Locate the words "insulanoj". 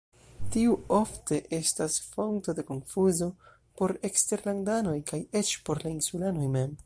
5.99-6.49